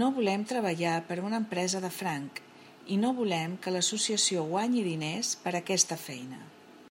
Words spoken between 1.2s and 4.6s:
a una empresa de franc i no volem que l'associació